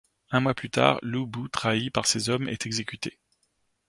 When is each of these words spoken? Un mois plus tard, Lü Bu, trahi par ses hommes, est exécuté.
Un 0.31 0.39
mois 0.39 0.55
plus 0.55 0.71
tard, 0.71 0.97
Lü 1.03 1.27
Bu, 1.27 1.47
trahi 1.51 1.91
par 1.91 2.07
ses 2.07 2.29
hommes, 2.29 2.47
est 2.49 2.65
exécuté. 2.65 3.19